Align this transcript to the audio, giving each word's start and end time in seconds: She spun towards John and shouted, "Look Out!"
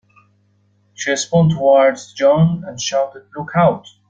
She 0.95 1.15
spun 1.15 1.49
towards 1.49 2.11
John 2.13 2.63
and 2.65 2.81
shouted, 2.81 3.27
"Look 3.37 3.51
Out!" 3.55 3.87